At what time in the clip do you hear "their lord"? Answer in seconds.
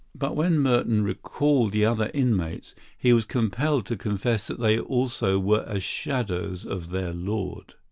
6.89-7.75